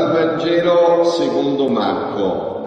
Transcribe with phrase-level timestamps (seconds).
[0.00, 2.66] Dal Vangelo secondo Marco.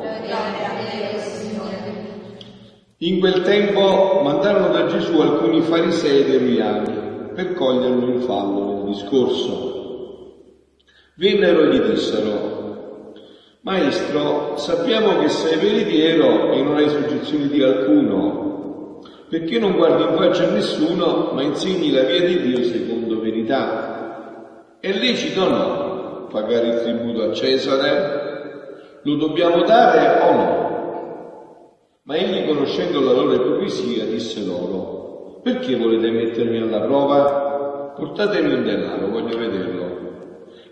[2.97, 8.93] In quel tempo mandarono da Gesù alcuni farisei ed ermiani per coglierlo in fallo nel
[8.93, 10.61] discorso.
[11.15, 13.13] Vennero e gli dissero,
[13.61, 20.15] Maestro, sappiamo che sei veritiero e non hai soggezioni di alcuno, perché non guardi in
[20.15, 24.77] faccia a nessuno, ma insegni la via di Dio secondo verità.
[24.79, 25.92] È lecito o no
[26.33, 28.99] pagare il tributo a Cesare?
[29.03, 30.61] Lo dobbiamo dare o no?
[32.05, 37.93] Ma egli, conoscendo la loro ipocrisia, disse loro, perché volete mettermi alla prova?
[37.95, 40.01] Portatemi un denaro, voglio vederlo.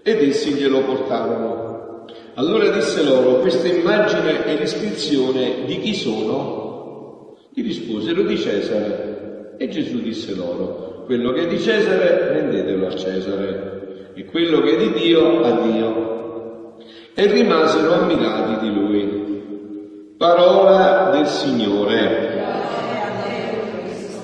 [0.01, 2.05] Ed essi glielo portarono.
[2.33, 7.35] Allora disse loro, questa immagine è l'iscrizione di chi sono?
[7.53, 9.55] Gli risposero di Cesare.
[9.57, 13.70] E Gesù disse loro, quello che è di Cesare rendetelo a Cesare
[14.13, 16.77] e quello che è di Dio a Dio.
[17.13, 20.13] E rimasero ammirati di lui.
[20.17, 22.39] Parola del Signore.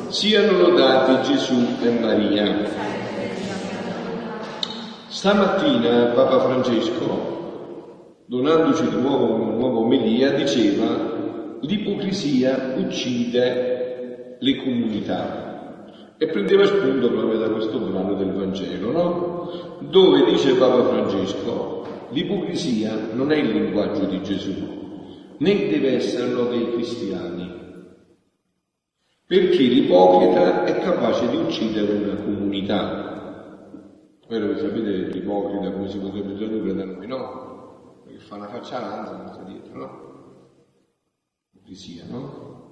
[0.09, 2.85] Siano lodati Gesù e Maria.
[5.07, 11.15] Stamattina Papa Francesco, donandoci di nuovo una nuova omelia, diceva
[11.61, 15.46] l'ipocrisia uccide le comunità.
[16.19, 19.51] E prendeva spunto proprio da questo brano del Vangelo, no?
[19.81, 26.71] Dove dice Papa Francesco, l'ipocrisia non è il linguaggio di Gesù, né deve esserlo dei
[26.71, 27.53] cristiani,
[29.27, 33.05] perché l'ipocrita è capace di uccidere una comunità.
[34.27, 38.01] Vero che sapete l'ipocrita come si potrebbe tradurre da noi, no?
[38.03, 40.01] Perché fa una faccia avanti, dietro, no?
[41.53, 42.66] Ipocrisia, no?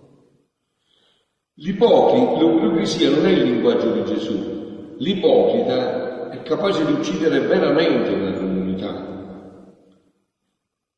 [1.58, 8.94] L'ipocrisia non è il linguaggio di Gesù, l'ipocrita è capace di uccidere veramente una comunità.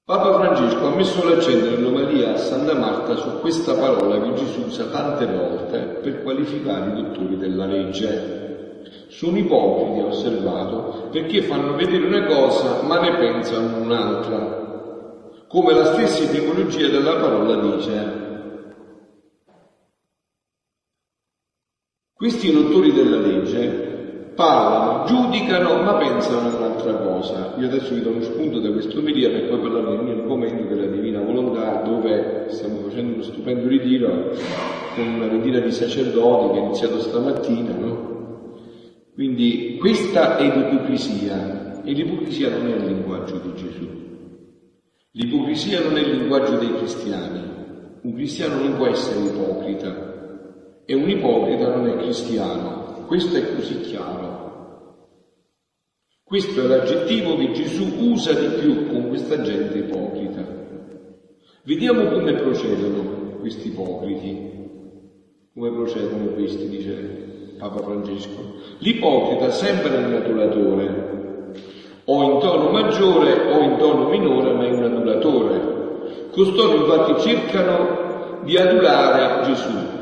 [0.04, 4.86] Papa Francesco ha messo l'accento nell'omalia a Santa Marta su questa parola che Gesù usa
[4.86, 8.82] tante volte per qualificare i dottori della legge.
[9.10, 14.66] Sono ipocriti, ha osservato, perché fanno vedere una cosa ma ne pensano un'altra.
[15.48, 18.27] Come la stessa etimologia della parola dice,
[22.18, 27.54] Questi dottori della legge parlano, giudicano, ma pensano a un'altra cosa.
[27.60, 30.64] Io adesso vi do uno spunto da questo media per poi parlare di un argomento
[30.64, 34.32] della Divina Volontà, dove stiamo facendo uno stupendo ritiro
[34.96, 38.16] con una ventina di sacerdoti che è iniziato stamattina, no?
[39.14, 43.88] Quindi questa è l'ipocrisia, e l'ipocrisia non è il linguaggio di Gesù.
[45.12, 47.42] L'ipocrisia non è il linguaggio dei cristiani.
[48.02, 50.07] Un cristiano non può essere ipocrita,
[50.90, 53.04] e un ipocrita non è cristiano.
[53.08, 54.96] Questo è così chiaro.
[56.24, 60.46] Questo è l'aggettivo che Gesù usa di più con questa gente ipocrita.
[61.64, 64.56] Vediamo come procedono questi ipocriti.
[65.54, 68.54] Come procedono questi, dice Papa Francesco.
[68.78, 71.52] L'ipocrita sembra un adulatore,
[72.06, 76.30] o in tono maggiore o in tono minore, ma è un adulatore.
[76.32, 79.97] Costoro infatti cercano di adulare Gesù,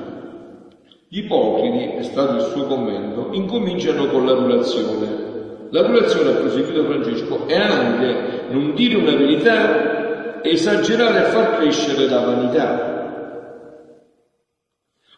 [1.07, 5.67] gli ipocriti, è stato il suo commento, incominciano con l'adulazione.
[5.69, 12.19] L'adulazione, ha proseguito Francesco, è anche non dire una verità esagerare a far crescere la
[12.19, 12.93] vanità.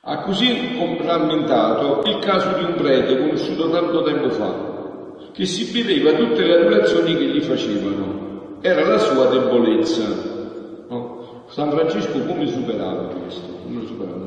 [0.02, 4.54] Ha così rammentato il caso di un prete conosciuto tanto tempo fa,
[5.34, 8.60] che si beveva tutte le adulazioni che gli facevano.
[8.62, 10.06] Era la sua debolezza.
[10.90, 11.44] No?
[11.48, 13.48] San Francesco come superava questo?
[13.64, 14.27] Come superava?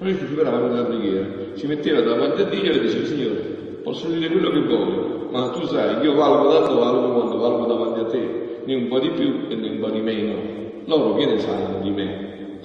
[0.00, 3.40] Noi ci superavamo nella preghiera, si metteva davanti a Dio e diceva Signore,
[3.82, 8.00] posso dire quello che voglio, ma tu sai, io valgo tanto valgo quando valgo davanti
[8.00, 10.56] a te, né un po' di più e né un po' di meno.
[10.84, 12.58] Loro che ne sanno di me,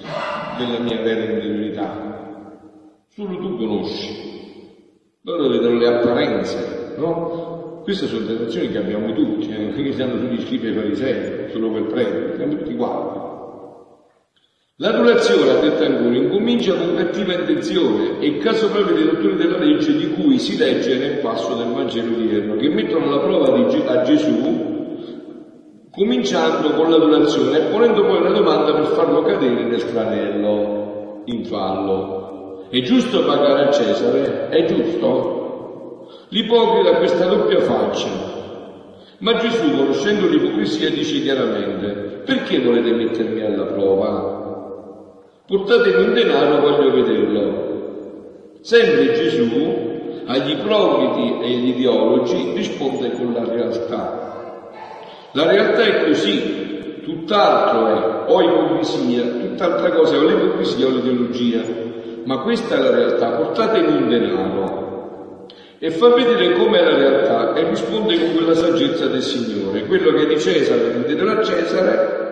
[0.58, 2.52] della mia vera interiorità?
[3.08, 4.32] Solo tu conosci.
[5.22, 7.80] Loro vedono le apparenze, no?
[7.82, 9.58] Queste sono tentazioni che abbiamo tutti, eh?
[9.58, 12.74] non che siano tutti scritti ai farisei, solo quel prete, siamo tutti
[14.78, 19.58] L'adulazione, ha detto ancora, incomincia con cattiva intenzione, è il caso proprio dei dottori della
[19.58, 24.02] legge di cui si legge nel passo del Vangelo odierno, che mettono alla prova a
[24.02, 31.44] Gesù, cominciando con l'adulazione e ponendo poi una domanda per farlo cadere nel tranello in
[31.44, 32.66] fallo.
[32.68, 34.48] È giusto pagare a Cesare?
[34.48, 36.08] È giusto?
[36.30, 38.08] L'ipocrita ha questa doppia faccia.
[39.18, 44.42] Ma Gesù, conoscendo l'ipocrisia, dice chiaramente, perché volete mettermi alla prova?
[45.46, 47.72] Portatemi un denaro, voglio vederlo.
[48.62, 49.92] Sempre Gesù
[50.26, 54.70] agli ipocriti e agli ideologi risponde con la realtà.
[55.32, 61.62] La realtà è così, tutt'altro è, o ipocrisia, tutt'altra cosa è o l'ipocrisia o l'ideologia.
[62.24, 64.82] Ma questa è la realtà, portatemi un denaro
[65.78, 69.84] e fa vedere com'è la realtà e risponde con quella saggezza del Signore.
[69.84, 72.22] Quello che è di Cesare rendetelo a Cesare.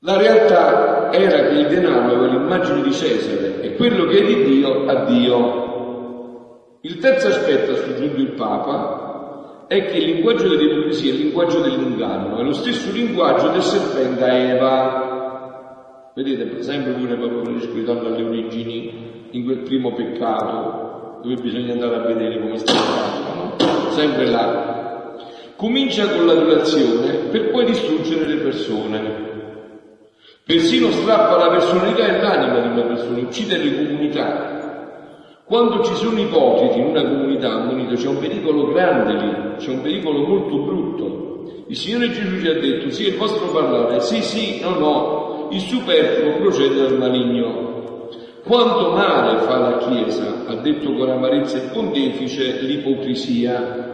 [0.00, 4.44] La realtà era che il denaro aveva l'immagine di Cesare e quello che è di
[4.44, 6.78] Dio a Dio.
[6.80, 11.60] Il terzo aspetto, ha soggiunto il Papa, è che il linguaggio dell'ipocrisia è il linguaggio
[11.60, 16.10] dell'inganno, è lo stesso linguaggio del serpente a Eva.
[16.14, 21.94] Vedete, esempio, pure Papa Francesco ritorna alle origini in quel primo peccato, dove bisogna andare
[21.94, 23.90] a vedere come sta fatto, no?
[23.90, 25.16] Sempre là.
[25.56, 29.31] Comincia con l'adulazione per poi distruggere le persone.
[30.44, 34.62] Persino strappa la personalità e l'anima di una persona, uccide le comunità,
[35.44, 39.82] quando ci sono ipocriti in una comunità, ammonito, c'è un pericolo grande lì, c'è un
[39.82, 41.64] pericolo molto brutto.
[41.66, 45.60] Il Signore Gesù ci ha detto, sì, il vostro parlare, sì, sì, no, no, il
[45.60, 48.08] superfluo procede dal maligno.
[48.44, 53.91] Quanto male fa la Chiesa, ha detto con amarezza il pontefice, l'ipocrisia.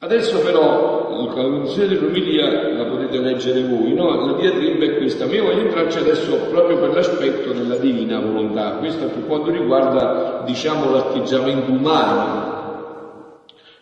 [0.00, 4.26] Adesso però la conclusione dell'umilia la potete leggere voi, no?
[4.26, 8.74] La diatriba è questa, ma io voglio entrarci adesso proprio per l'aspetto della divina volontà,
[8.74, 12.56] questo per quanto riguarda, diciamo, l'atteggiamento umano.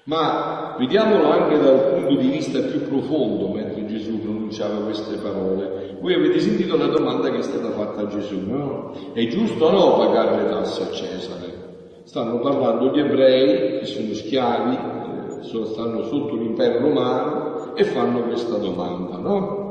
[0.04, 5.98] Ma vediamolo anche dal punto di vista più profondo, mentre Gesù pronunciava queste parole.
[6.00, 8.94] Voi avete sentito la domanda che è stata fatta a Gesù, no?
[9.12, 11.64] È giusto o no pagare le tasse a Cesare?
[12.04, 14.95] Stanno parlando gli ebrei, che sono schiavi,
[15.42, 19.64] stanno sotto l'impero romano e fanno questa domanda, no?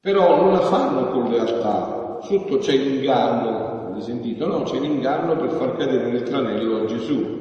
[0.00, 4.46] Però non la fanno con lealtà, sotto c'è l'inganno, avete sentito?
[4.46, 7.38] No, c'è l'inganno per far cadere nel tranello a Gesù,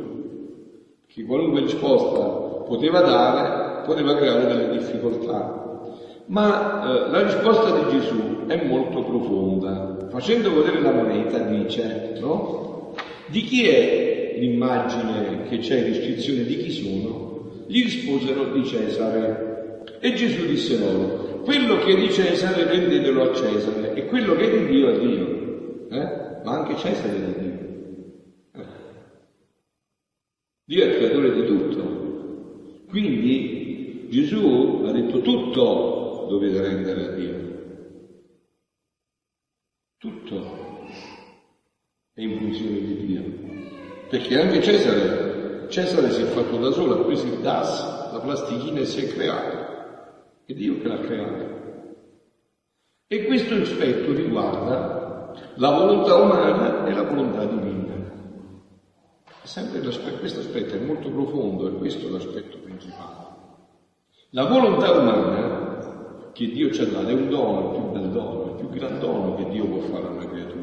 [1.08, 2.20] che qualunque risposta
[2.66, 5.68] poteva dare poteva creare delle difficoltà.
[6.26, 10.08] Ma eh, la risposta di Gesù è molto profonda.
[10.10, 12.94] Facendo vedere la moneta dice, no?
[13.28, 14.09] Di chi è
[14.40, 19.84] l'immagine che c'è in iscrizione di chi sono, gli risposero di Cesare.
[20.00, 24.52] E Gesù disse loro, quello che è di Cesare rendetelo a Cesare e quello che
[24.52, 25.88] è di Dio a Dio.
[25.90, 26.42] Eh?
[26.44, 28.62] Ma anche Cesare è di Dio.
[28.62, 28.66] Eh.
[30.66, 32.84] Dio è il creatore di tutto.
[32.88, 37.48] Quindi Gesù ha detto tutto dovete rendere a Dio.
[39.98, 40.88] Tutto
[42.14, 43.79] è in funzione di Dio.
[44.10, 48.80] Perché anche Cesare, Cesare si è fatto da solo, ha preso il DAS, la plastichina
[48.80, 49.58] e si è creato.
[50.46, 51.58] È Dio che l'ha creato.
[53.06, 57.98] E questo aspetto riguarda la volontà umana e la volontà divina.
[59.42, 63.28] Questo aspetto è molto profondo e questo è l'aspetto principale.
[64.32, 68.46] La volontà umana che Dio ci ha dato è un dono, il più bel dono,
[68.46, 70.59] il più gran dono che Dio può fare a una creatura.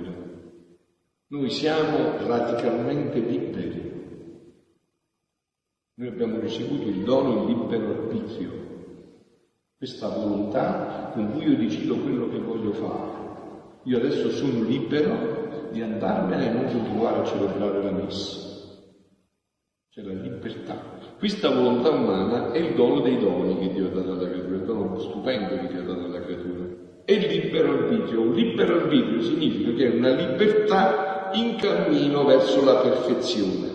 [1.28, 3.86] Noi siamo radicalmente liberi.
[5.94, 8.50] Noi abbiamo ricevuto il dono il libero arbitrio,
[9.76, 13.80] questa volontà con cui io decido quello che voglio fare.
[13.84, 18.76] Io adesso sono libero di andarmene e non continuare a celebrare la messa.
[19.90, 20.80] C'è la libertà.
[21.18, 24.64] Questa volontà umana è il dono dei doni che Dio ha dato alla creatura, il
[24.64, 26.64] dono stupendo che Dio ha dato alla creatura.
[27.04, 28.20] È il libero arbitrio.
[28.20, 33.74] Un libero arbitrio significa che è una libertà in cammino verso la perfezione.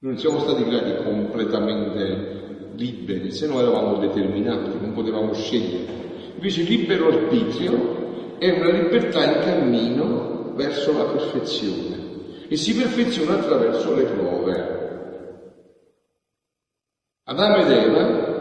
[0.00, 5.92] Non siamo stati creati completamente liberi, se no eravamo determinati, non potevamo scegliere.
[6.34, 12.12] Invece il libero arbitrio è una libertà in cammino verso la perfezione
[12.48, 14.82] e si perfeziona attraverso le prove.
[17.24, 18.32] Adamo ed Eva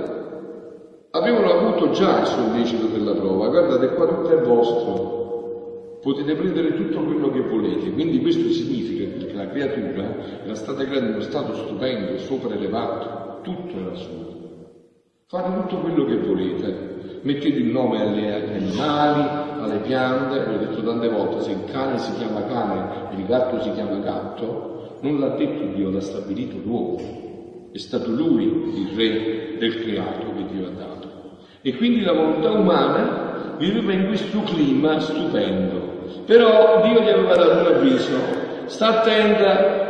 [1.11, 5.22] avevano avuto già il sollecito della prova, guardate qua tutto è vostro,
[6.03, 7.91] potete prendere tutto quello che volete.
[7.91, 13.77] Quindi questo significa che la creatura era stata creata in uno stato stupendo, sopraelevato, tutto
[13.79, 14.31] era suo.
[15.27, 16.91] Fate tutto quello che volete.
[17.21, 22.13] Mettete il nome agli animali, alle piante, l'ho detto tante volte, se il cane si
[22.17, 27.69] chiama cane e il gatto si chiama gatto, non l'ha detto Dio, l'ha stabilito l'uomo.
[27.71, 31.07] È stato lui il re del creato che Dio ha dato.
[31.61, 35.92] E quindi la volontà umana viveva in questo clima stupendo,
[36.25, 38.17] però Dio gli aveva dato un avviso,
[38.65, 39.81] sta attenta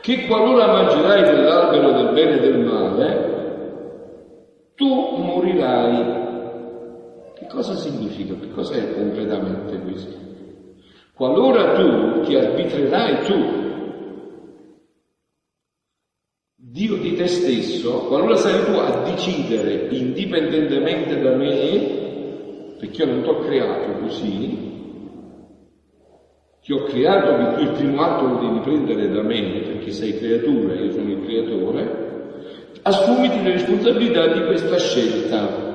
[0.00, 3.32] che qualora mangerai dell'albero del bene e del male,
[4.74, 6.22] tu morirai.
[7.34, 8.34] Che cosa significa?
[8.34, 10.16] Che cosa è concretamente questo?
[11.14, 13.62] Qualora tu ti arbitrerai tu,
[16.56, 23.22] Dio di te stesso, qualora sei tu a decidere indipendentemente da me, perché io non
[23.22, 24.73] ti ho creato così,
[26.64, 30.16] ti ho creato che tu il primo atto lo devi prendere da me, perché sei
[30.16, 35.72] creatura, io sono il creatore, assumiti le responsabilità di questa scelta.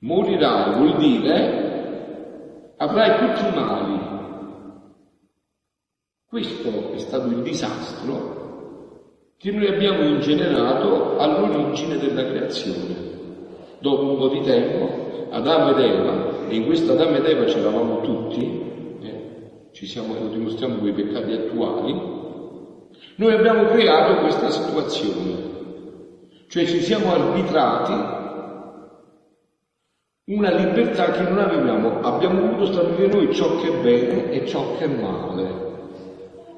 [0.00, 4.00] Morirai vuol dire avrai tutti i mali.
[6.28, 8.40] Questo è stato il disastro
[9.36, 13.10] che noi abbiamo ingenerato all'origine della creazione.
[13.78, 18.00] Dopo un po' di tempo, Adamo ed Eva, e in questo Adamo ed Eva c'eravamo
[18.02, 18.60] tutti,
[19.72, 21.92] ci siamo, lo dimostriamo con i peccati attuali,
[23.16, 25.50] noi abbiamo creato questa situazione,
[26.48, 28.20] cioè ci siamo arbitrati
[30.24, 34.76] una libertà che non avevamo, abbiamo voluto stabilire noi ciò che è bene e ciò
[34.76, 35.60] che è male.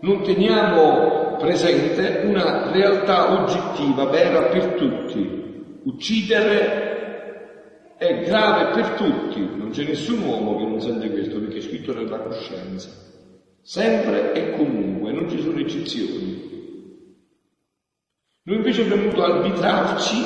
[0.00, 5.78] Non teniamo presente una realtà oggettiva, vera per tutti.
[5.84, 6.93] Uccidere
[8.08, 11.94] è grave per tutti, non c'è nessun uomo che non sente questo perché è scritto
[11.94, 13.12] nella coscienza
[13.64, 16.52] sempre e comunque, non ci sono eccezioni.
[18.42, 20.16] Noi invece abbiamo voluto arbitrarci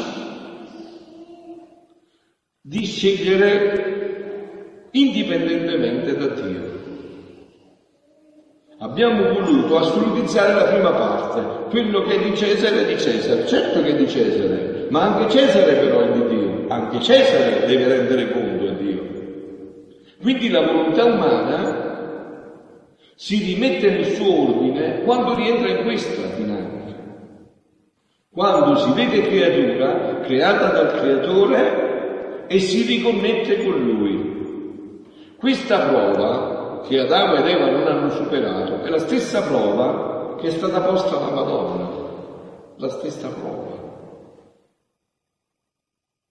[2.61, 6.76] di scegliere indipendentemente da Dio.
[8.80, 13.82] Abbiamo voluto assolutizzare la prima parte, quello che è di Cesare è di Cesare, certo
[13.82, 18.30] che è di Cesare, ma anche Cesare però è di Dio, anche Cesare deve rendere
[18.30, 19.07] conto a Dio.
[20.21, 21.87] Quindi la volontà umana
[23.14, 26.95] si rimette nel suo ordine quando rientra in questa dinamica.
[28.30, 35.02] Quando si vede creatura creata dal creatore e si riconnette con lui.
[35.37, 40.50] Questa prova che Adamo ed Eva non hanno superato è la stessa prova che è
[40.50, 41.88] stata posta alla Madonna,
[42.76, 43.67] la stessa prova.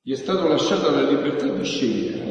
[0.08, 2.24] Gli è stata lasciata la libertà di scegliere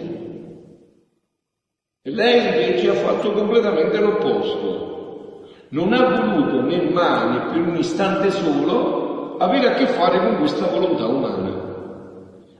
[2.00, 5.42] e lei invece ha fatto completamente l'opposto.
[5.72, 10.68] Non ha voluto né mai per un istante solo avere a che fare con questa
[10.68, 11.52] volontà umana.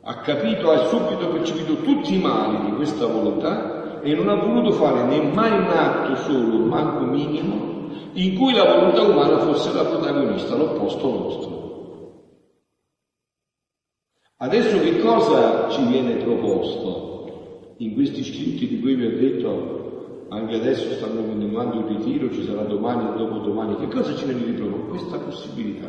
[0.03, 4.73] Ha capito, ha subito percepito tutti i mali di questa volontà e non ha voluto
[4.73, 9.85] fare né mai un atto solo, manco minimo, in cui la volontà umana fosse la
[9.85, 11.66] protagonista, l'opposto nostro.
[14.39, 17.07] Adesso che cosa ci viene proposto?
[17.79, 22.45] in questi scritti di cui vi ho detto, anche adesso stanno continuando il ritiro, ci
[22.45, 24.89] sarà domani e dopodomani, che cosa ci viene riproposto?
[24.89, 25.89] Questa possibilità.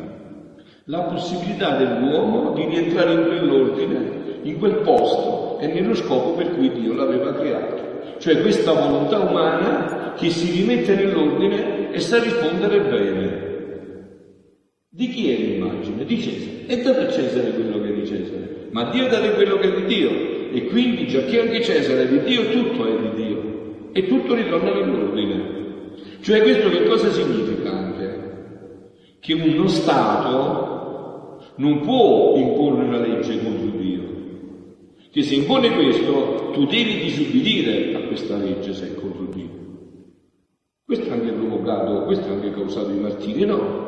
[0.84, 4.10] La possibilità dell'uomo di rientrare in quell'ordine,
[4.42, 7.86] in quel posto e nello scopo per cui Dio l'aveva creato.
[8.18, 13.27] Cioè questa volontà umana che si rimette nell'ordine e sa rispondere bene.
[14.98, 16.04] Di chi è l'immagine?
[16.04, 16.66] Di Cesare.
[16.66, 18.66] E date a Cesare quello che è di Cesare.
[18.72, 20.10] Ma Dio date quello che è di Dio
[20.50, 24.34] e quindi già che anche Cesare è di Dio, tutto è di Dio e tutto
[24.34, 25.92] ritorna nell'ordine.
[26.20, 28.90] Cioè questo che cosa significa anche?
[29.20, 34.02] Che uno Stato non può imporre una legge contro Dio,
[35.12, 39.66] che se impone questo tu devi disubbidire a questa legge se è contro Dio.
[40.84, 43.87] Questo ha anche provocato, questo ha anche causato i martiri, no?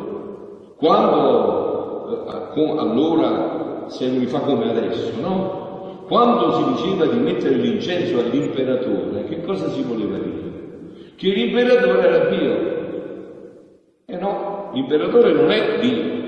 [0.80, 6.04] Quando, eh, allora, se non li fa come adesso, no?
[6.06, 11.12] Quando si diceva di mettere l'incenso all'imperatore, che cosa si voleva dire?
[11.16, 12.78] Che l'imperatore era Dio.
[14.06, 16.18] E no, l'imperatore non è Dio.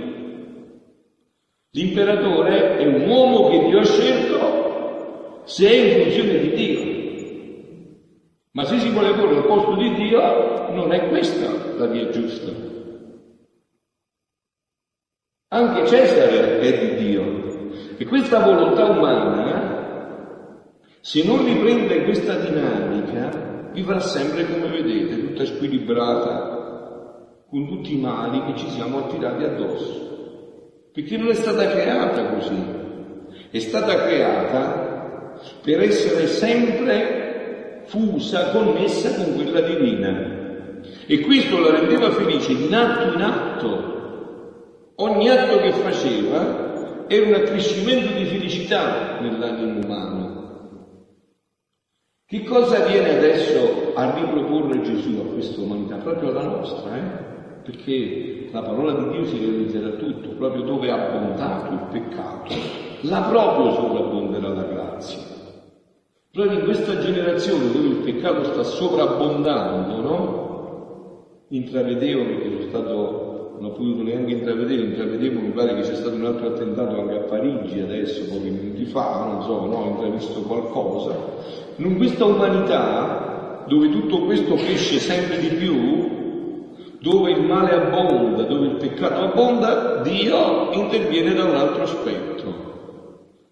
[1.70, 6.80] L'imperatore è un uomo che Dio ha scelto se è in funzione di Dio.
[8.50, 12.71] Ma se si vuole porre al posto di Dio, non è questa la via giusta.
[15.54, 17.70] Anche Cesare è di Dio.
[17.98, 19.80] E questa volontà umana
[21.02, 28.42] se non riprende questa dinamica, vivrà sempre come vedete, tutta squilibrata, con tutti i mali
[28.46, 30.88] che ci siamo attirati addosso.
[30.90, 32.64] Perché non è stata creata così,
[33.50, 40.80] è stata creata per essere sempre fusa, connessa con quella divina.
[41.04, 43.91] E questo la rendeva felice di atto in atto.
[44.96, 50.32] Ogni atto che faceva era un accrescimento di felicità nell'animo umano.
[52.26, 55.96] Che cosa viene adesso a riproporre Gesù a questa umanità?
[55.96, 57.60] Proprio alla nostra, eh?
[57.62, 62.54] Perché la parola di Dio si realizzerà tutto, proprio dove è abbondato il peccato,
[63.02, 65.20] là proprio sovrabbonderà la grazia.
[66.30, 71.44] Proprio in questa generazione dove il peccato sta sovrabbondando, no?
[71.48, 73.21] Intravedevo perché sono stato
[73.58, 77.16] non ho potuto neanche intravedere, intravedevo, mi pare che c'è stato un altro attentato anche
[77.16, 81.14] a Parigi adesso, pochi minuti fa, non so, no, ho intravisto qualcosa.
[81.76, 86.10] In questa umanità, dove tutto questo cresce sempre di più,
[87.00, 92.70] dove il male abbonda, dove il peccato abbonda, Dio interviene da un altro aspetto.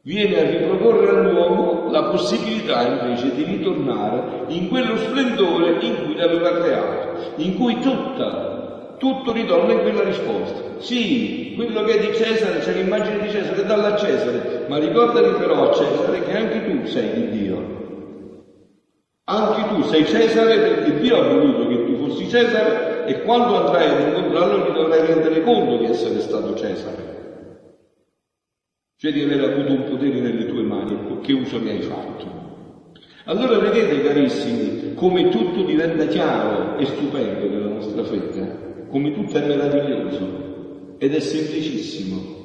[0.02, 6.52] Viene a riproporre all'uomo la possibilità invece di ritornare in quello splendore in cui l'aveva
[6.58, 8.59] creato, in cui tutta
[9.00, 10.76] tutto ritorna in quella risposta.
[10.78, 15.70] Sì, quello che è di Cesare, c'è l'immagine di Cesare, dalla Cesare, ma ricordati però
[15.70, 17.78] a Cesare che anche tu sei di Dio.
[19.24, 23.88] Anche tu sei Cesare perché Dio ha voluto che tu fossi Cesare e quando andrai
[23.88, 27.08] ad incontrarlo ti dovrai rendere conto di essere stato Cesare.
[28.96, 32.48] Cioè di aver avuto un potere nelle tue mani che uso mi hai fatto.
[33.24, 39.46] Allora vedete carissimi come tutto diventa chiaro e stupendo nella nostra fede come tutto è
[39.46, 42.38] meraviglioso ed è semplicissimo.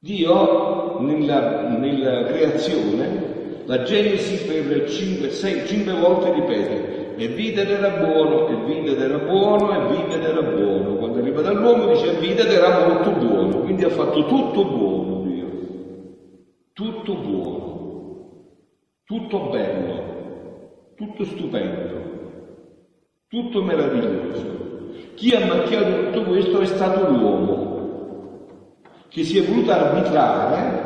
[0.00, 7.70] Dio nella, nella creazione, la Genesi per 5, 6, 5 volte ripete, e vide ed
[7.70, 10.96] era buono, e vide ed era buono, e vide ed era buono.
[10.96, 15.46] Quando arriva dall'uomo dice vide ed era molto buono, quindi ha fatto tutto buono Dio,
[16.72, 18.26] tutto buono,
[19.04, 21.92] tutto bello, tutto stupendo,
[23.28, 24.73] tutto meraviglioso.
[25.14, 28.46] Chi ha macchiato tutto questo è stato l'uomo,
[29.08, 30.84] che si è voluto arbitrare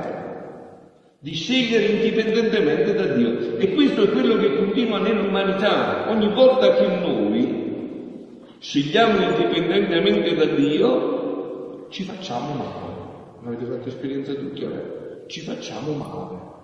[1.21, 3.57] di scegliere indipendentemente da Dio.
[3.59, 6.11] E questo è quello che continua nell'umanità.
[6.11, 12.97] Ogni volta che noi scegliamo indipendentemente da Dio, ci facciamo male.
[13.41, 14.83] Non avete fatto esperienza tutti ora?
[15.27, 16.57] Ci facciamo male.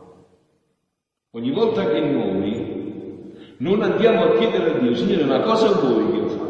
[1.33, 2.83] Ogni volta che noi
[3.59, 6.44] non andiamo a chiedere a Dio, Signore, ma cosa vuoi che io faccia?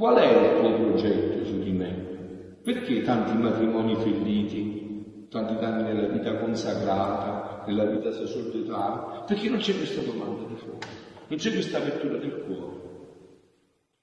[0.00, 2.58] Qual è il tuo progetto su di me?
[2.62, 9.24] Perché tanti matrimoni falliti, tanti danni nella vita consacrata, nella vita sacerdotale?
[9.26, 10.86] Perché non c'è questa domanda di fuoco,
[11.28, 12.76] non c'è questa apertura del cuore.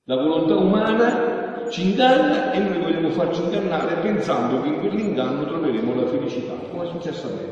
[0.03, 5.95] La volontà umana ci inganna e noi vogliamo farci ingannare pensando che in quell'inganno troveremo
[5.95, 7.45] la felicità, come è successo a me.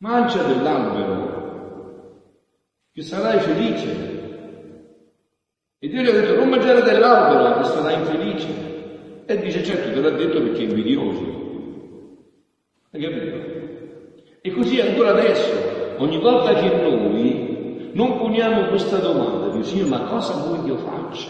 [0.00, 2.12] Mangia dell'albero,
[2.92, 4.15] che sarai felice,
[5.78, 9.24] e Dio gli ha detto non mangiare dell'albero che sarà infelice.
[9.26, 11.44] E dice certo te l'ha detto perché è invidioso.
[12.92, 13.54] Hai capito?
[14.40, 20.04] E così ancora adesso, ogni volta che noi non poniamo questa domanda, dico Signore ma
[20.04, 21.28] cosa vuoi che io faccia?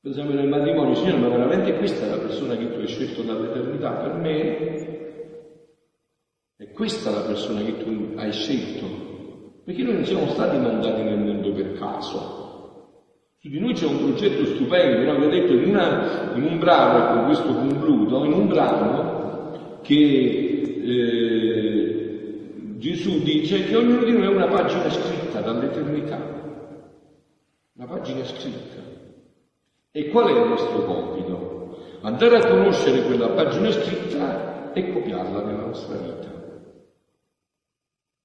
[0.00, 3.22] Per esempio nel matrimonio, Signore ma veramente questa è la persona che tu hai scelto
[3.22, 4.90] dall'eternità per me?
[6.56, 8.86] È questa la persona che tu hai scelto?
[9.64, 12.51] Perché noi non siamo stati mandati nel mondo per caso,
[13.42, 15.24] su di noi c'è un progetto stupendo, no?
[15.24, 20.78] ho detto in, una, in un brano, e con questo concludo, in un brano che
[20.84, 26.20] eh, Gesù dice che ognuno di noi è una pagina scritta dall'eternità,
[27.72, 28.80] una pagina scritta.
[29.90, 31.78] E qual è il nostro compito?
[32.02, 36.30] Andare a conoscere quella pagina scritta e copiarla nella nostra vita.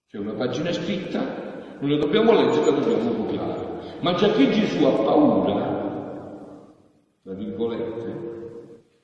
[0.07, 1.46] C'è una pagina scritta,
[1.79, 3.65] non la dobbiamo leggere, la dobbiamo copiare.
[4.01, 5.75] Ma già che Gesù ha paura,
[7.23, 8.25] tra virgolette,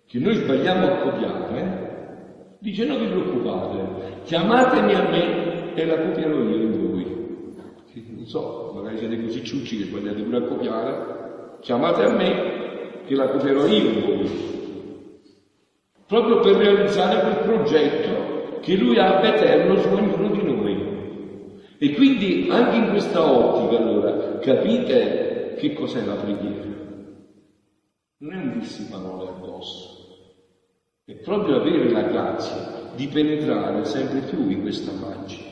[0.05, 6.37] che noi sbagliamo a copiare, dice non vi preoccupate, chiamatemi a me e la copierò
[6.37, 7.21] io in voi.
[8.15, 13.15] Non so, magari siete così ciucci che sbagliate pure a copiare, chiamate a me che
[13.15, 14.51] la copierò io in voi.
[16.07, 20.72] Proprio per realizzare quel progetto che lui ha eterno su ognuno di noi.
[21.83, 26.69] E quindi anche in questa ottica, allora, capite che cos'è la preghiera?
[28.19, 30.37] Non è un dirsi parole addosso,
[31.03, 35.49] è proprio avere la grazia di penetrare sempre più in questa pagina,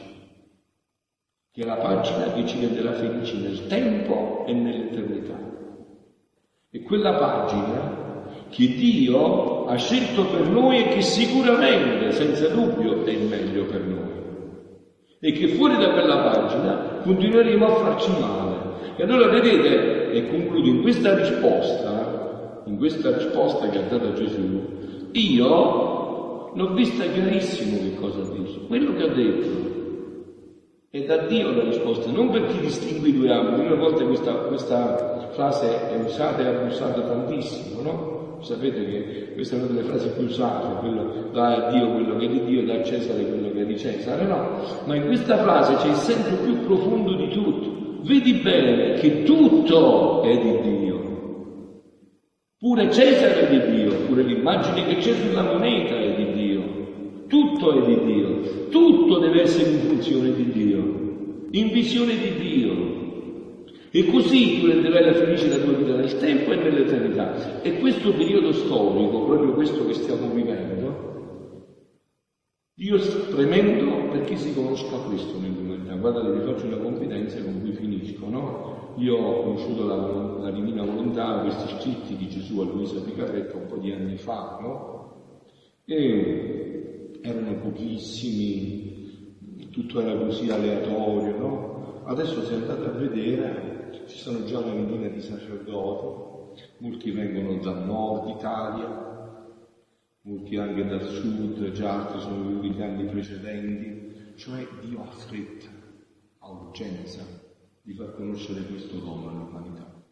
[1.52, 5.38] che è la pagina che ci rende felice nel tempo e nell'eternità.
[6.70, 13.12] È quella pagina che Dio ha scelto per noi e che sicuramente, senza dubbio, è
[13.12, 14.22] il meglio per noi
[15.24, 18.56] e che fuori da quella pagina continueremo a farci male.
[18.98, 24.62] E allora vedete, e concludo in questa risposta, in questa risposta che ha dato Gesù,
[25.12, 29.70] io l'ho vista chiarissimo che cosa detto, quello che ha detto.
[30.90, 33.68] è da Dio la risposta, non per chi distingue i due ambiti.
[33.68, 38.31] Una volta questa, questa frase è usata e abusata tantissimo, no?
[38.42, 42.26] Sapete che questa è una delle frasi più usate, quello dà a Dio quello che
[42.26, 44.62] è di Dio, dà a Cesare quello che è di Cesare, no?
[44.86, 48.00] Ma in questa frase c'è il senso più profondo di tutto.
[48.04, 51.00] Vedi bene che tutto è di Dio.
[52.58, 56.80] Pure Cesare è di Dio, pure l'immagine che c'è sulla moneta è di Dio.
[57.28, 60.78] Tutto è di Dio, tutto deve essere in funzione di Dio,
[61.52, 63.01] in visione di Dio.
[63.94, 67.62] E così tu renderai la felice la tua vita nel tempo e nell'eternità.
[67.62, 71.10] E questo periodo storico, proprio questo che stiamo vivendo,
[72.74, 75.96] Dio sta premendo perché si conosca questo nell'umanità.
[75.96, 78.94] Guardate, vi faccio una confidenza con cui finisco, no?
[78.98, 83.66] Io ho conosciuto la, la divina volontà, questi scritti di Gesù a Luisa Picaretta un
[83.68, 85.42] po' di anni fa, no?
[85.86, 92.02] E erano pochissimi, tutto era così aleatorio, no?
[92.06, 93.71] Adesso se andate a vedere
[94.12, 99.46] ci sono già una ventina di sacerdoti, molti vengono dal nord Italia,
[100.24, 105.70] molti anche dal sud, già altri sono venuti negli anni precedenti, cioè Dio ha fretta,
[106.40, 107.22] ha urgenza
[107.82, 110.04] di far conoscere questo dono all'umanità.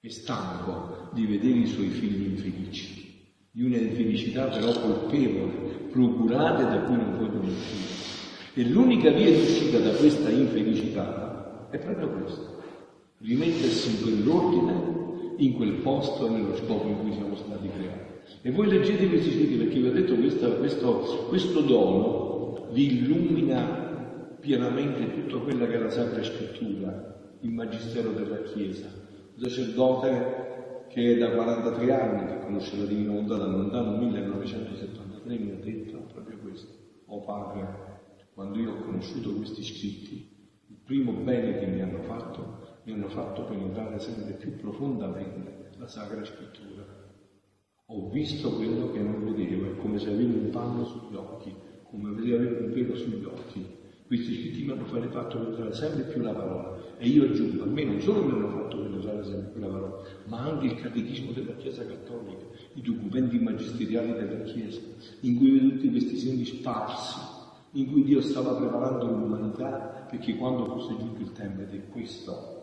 [0.00, 6.82] È stanco di vedere i suoi figli infelici, di una infelicità però colpevole, procurata da
[6.82, 8.04] cui non puoi uscire.
[8.54, 12.55] E l'unica via di uscita da questa infelicità è proprio questa
[13.18, 18.14] rimettersi in quell'ordine, in quel posto, nello scopo in cui siamo stati creati.
[18.42, 24.36] E voi leggete questi scritti perché vi ho detto questo, questo, questo dono vi illumina
[24.40, 28.86] pienamente tutta quella che è la Sacra Scrittura, il Magistero della Chiesa.
[28.86, 35.50] Un sacerdote che da 43 anni che conosce la Divina Volontà dal lontano 1973 mi
[35.50, 36.72] ha detto proprio questo.
[37.06, 37.94] Oh Padre,
[38.34, 40.34] quando io ho conosciuto questi scritti,
[40.68, 45.88] il primo bene che mi hanno fatto mi hanno fatto penetrare sempre più profondamente la
[45.88, 46.84] Sacra Scrittura.
[47.86, 52.14] Ho visto quello che non vedevo, è come se avevo un panno sugli occhi, come
[52.14, 53.66] se avevo un pelo sugli occhi.
[54.06, 56.78] Questi scritti mi hanno fatto penetrare sempre più la parola.
[56.98, 60.02] E io aggiungo, a me non solo mi hanno fatto penetrare sempre più la parola,
[60.26, 62.44] ma anche il catechismo della Chiesa Cattolica,
[62.74, 64.80] i documenti magisteriali della Chiesa,
[65.22, 67.18] in cui vedo tutti questi segni sparsi,
[67.72, 72.55] in cui Dio stava preparando l'umanità perché quando fosse giunto il tempo, ed è questo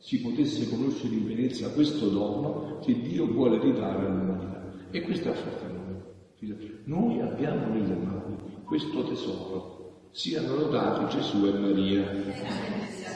[0.00, 4.64] si potesse conoscere in Venezia questo dono che Dio vuole ridare all'umanità.
[4.90, 6.80] E questo è offerto a noi.
[6.84, 10.08] Noi abbiamo nelle mani questo tesoro.
[10.10, 13.09] Siano lodati Gesù e Maria.